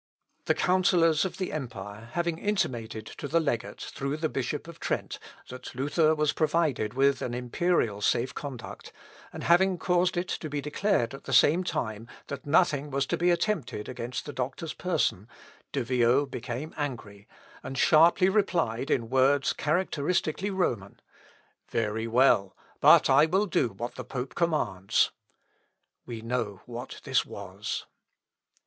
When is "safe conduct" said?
8.01-8.91